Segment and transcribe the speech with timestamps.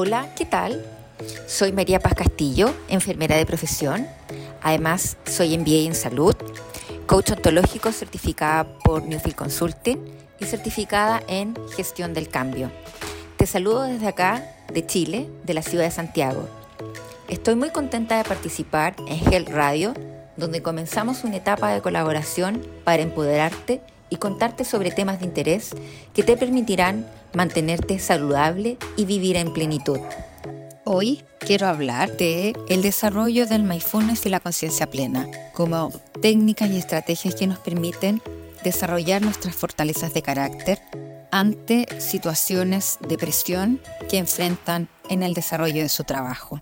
[0.00, 0.86] Hola, ¿qué tal?
[1.48, 4.06] Soy María Paz Castillo, enfermera de profesión.
[4.62, 6.36] Además, soy MBA en salud,
[7.08, 9.98] coach ontológico certificada por Newfield Consulting
[10.38, 12.70] y certificada en gestión del cambio.
[13.38, 16.48] Te saludo desde acá, de Chile, de la ciudad de Santiago.
[17.26, 19.94] Estoy muy contenta de participar en Health Radio,
[20.36, 23.80] donde comenzamos una etapa de colaboración para empoderarte
[24.10, 25.74] y contarte sobre temas de interés
[26.14, 27.04] que te permitirán
[27.38, 30.00] mantenerte saludable y vivir en plenitud.
[30.84, 36.78] Hoy quiero hablar de el desarrollo del mindfulness y la conciencia plena como técnicas y
[36.78, 38.20] estrategias que nos permiten
[38.64, 40.80] desarrollar nuestras fortalezas de carácter
[41.30, 46.60] ante situaciones de presión que enfrentan en el desarrollo de su trabajo.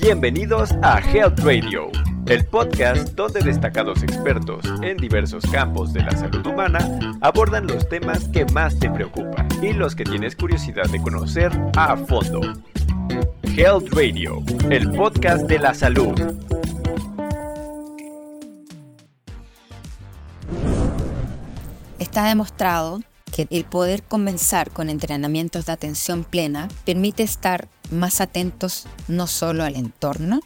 [0.00, 1.90] Bienvenidos a Health Radio,
[2.26, 8.28] el podcast donde destacados expertos en diversos campos de la salud humana abordan los temas
[8.28, 12.40] que más te preocupan y los que tienes curiosidad de conocer a fondo.
[13.42, 16.14] Health Radio, el podcast de la salud.
[21.98, 28.86] Está demostrado que el poder comenzar con entrenamientos de atención plena permite estar más atentos
[29.08, 30.40] no solo al entorno,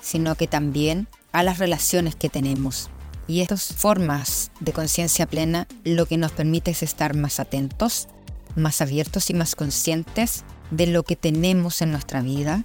[0.00, 2.90] sino que también a las relaciones que tenemos.
[3.26, 8.08] Y estas formas de conciencia plena lo que nos permite es estar más atentos,
[8.56, 12.64] más abiertos y más conscientes de lo que tenemos en nuestra vida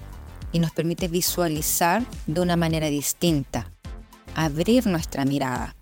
[0.51, 3.71] y nos permite visualizar de una manera distinta,
[4.35, 5.75] abrir nuestra mirada.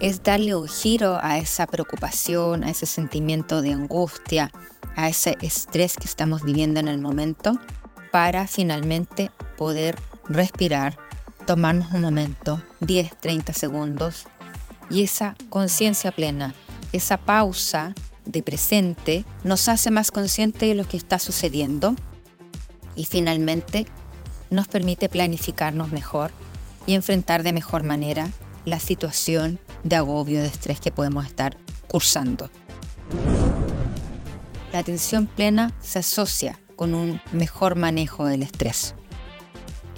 [0.00, 4.50] Es darle un giro a esa preocupación, a ese sentimiento de angustia,
[4.96, 7.60] a ese estrés que estamos viviendo en el momento
[8.10, 9.30] para finalmente
[9.60, 10.96] poder respirar,
[11.46, 14.24] tomarnos un momento, 10, 30 segundos,
[14.88, 16.54] y esa conciencia plena,
[16.94, 17.94] esa pausa
[18.24, 21.94] de presente nos hace más conscientes de lo que está sucediendo
[22.96, 23.84] y finalmente
[24.48, 26.30] nos permite planificarnos mejor
[26.86, 28.30] y enfrentar de mejor manera
[28.64, 32.48] la situación de agobio, de estrés que podemos estar cursando.
[34.72, 38.94] La atención plena se asocia con un mejor manejo del estrés.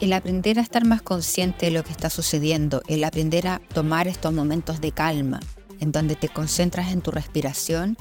[0.02, 4.08] El aprender a estar más consciente de lo que está sucediendo, el aprender a tomar
[4.08, 5.38] estos momentos de calma,
[5.78, 7.96] en donde te concentras en tu respiración,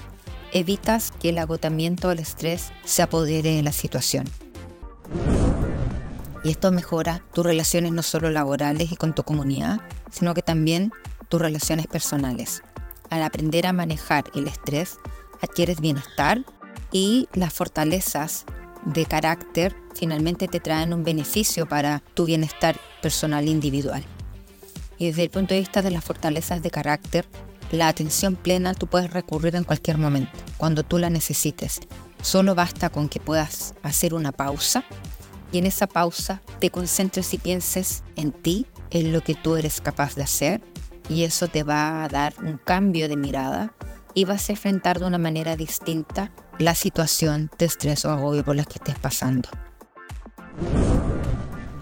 [0.52, 4.26] evitas que el agotamiento o el estrés se apodere de la situación.
[6.44, 9.80] Y esto mejora tus relaciones no solo laborales y con tu comunidad,
[10.10, 10.92] sino que también
[11.30, 12.64] tus relaciones personales.
[13.12, 14.98] Al aprender a manejar el estrés,
[15.40, 16.44] adquieres bienestar
[16.92, 18.46] y las fortalezas
[18.86, 24.04] de carácter finalmente te traen un beneficio para tu bienestar personal individual.
[24.98, 27.26] Y desde el punto de vista de las fortalezas de carácter,
[27.72, 31.80] la atención plena tú puedes recurrir en cualquier momento, cuando tú la necesites.
[32.22, 34.84] Solo basta con que puedas hacer una pausa
[35.52, 39.82] y en esa pausa te concentres y pienses en ti, en lo que tú eres
[39.82, 40.62] capaz de hacer
[41.10, 43.74] y eso te va a dar un cambio de mirada
[44.14, 48.56] y vas a enfrentar de una manera distinta la situación de estrés o agobio por
[48.56, 49.50] la que estés pasando.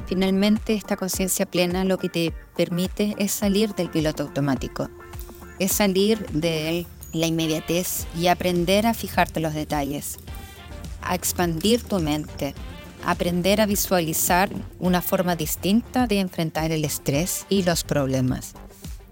[0.08, 4.90] Finalmente, esta conciencia plena lo que te permite es salir del piloto automático,
[5.60, 10.18] es salir de la inmediatez y aprender a fijarte los detalles,
[11.02, 12.56] a expandir tu mente,
[13.06, 18.54] aprender a visualizar una forma distinta de enfrentar el estrés y los problemas.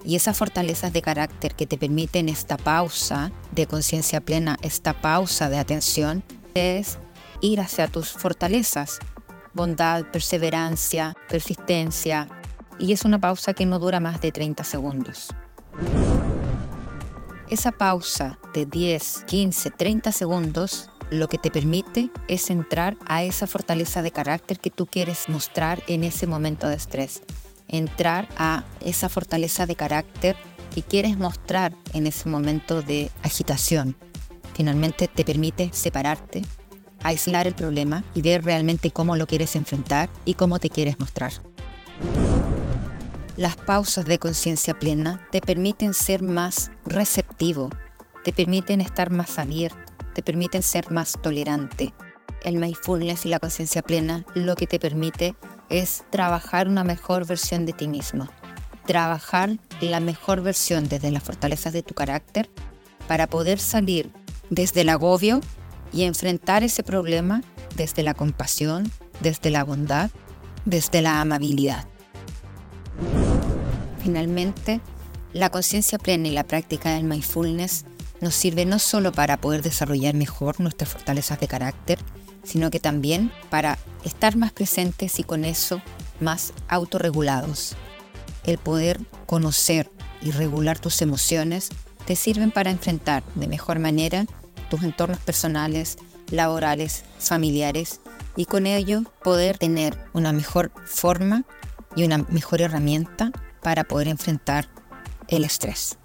[0.07, 5.49] Y esas fortalezas de carácter que te permiten esta pausa de conciencia plena, esta pausa
[5.49, 6.23] de atención,
[6.53, 6.97] es
[7.41, 8.99] ir hacia tus fortalezas,
[9.53, 12.29] bondad, perseverancia, persistencia.
[12.79, 15.27] Y es una pausa que no dura más de 30 segundos.
[17.49, 23.45] Esa pausa de 10, 15, 30 segundos lo que te permite es entrar a esa
[23.45, 27.23] fortaleza de carácter que tú quieres mostrar en ese momento de estrés
[27.67, 30.35] entrar a esa fortaleza de carácter
[30.73, 33.95] que quieres mostrar en ese momento de agitación.
[34.53, 36.43] Finalmente te permite separarte,
[37.03, 41.33] aislar el problema y ver realmente cómo lo quieres enfrentar y cómo te quieres mostrar.
[43.37, 47.69] Las pausas de conciencia plena te permiten ser más receptivo,
[48.23, 49.77] te permiten estar más abierto,
[50.15, 51.93] te permiten ser más tolerante.
[52.43, 55.35] El mindfulness y la conciencia plena lo que te permite
[55.69, 58.27] es trabajar una mejor versión de ti mismo.
[58.85, 62.49] Trabajar la mejor versión desde las fortalezas de tu carácter
[63.07, 64.11] para poder salir
[64.49, 65.41] desde el agobio
[65.91, 67.41] y enfrentar ese problema
[67.75, 70.09] desde la compasión, desde la bondad,
[70.65, 71.85] desde la amabilidad.
[74.03, 74.81] Finalmente,
[75.33, 77.85] La conciencia plena y la práctica del mindfulness
[78.21, 81.99] nos sirve no solo para poder desarrollar mejor nuestras fortalezas de carácter,
[82.43, 85.81] sino que también para estar más presentes y con eso
[86.19, 87.75] más autorregulados.
[88.43, 89.91] El poder conocer
[90.21, 91.69] y regular tus emociones
[92.05, 94.25] te sirven para enfrentar de mejor manera
[94.69, 95.97] tus entornos personales,
[96.31, 98.01] laborales, familiares
[98.35, 101.43] y con ello poder tener una mejor forma
[101.95, 104.69] y una mejor herramienta para poder enfrentar
[105.27, 105.97] el estrés.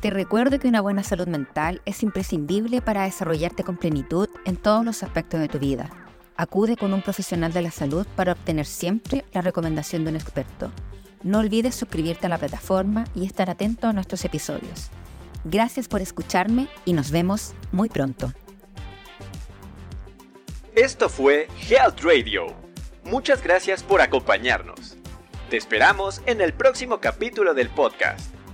[0.00, 4.82] Te recuerdo que una buena salud mental es imprescindible para desarrollarte con plenitud en todos
[4.82, 5.90] los aspectos de tu vida.
[6.36, 10.72] Acude con un profesional de la salud para obtener siempre la recomendación de un experto.
[11.22, 14.88] No olvides suscribirte a la plataforma y estar atento a nuestros episodios.
[15.44, 18.32] Gracias por escucharme y nos vemos muy pronto.
[20.74, 22.46] Esto fue Health Radio.
[23.04, 24.96] Muchas gracias por acompañarnos.
[25.50, 28.39] Te esperamos en el próximo capítulo del podcast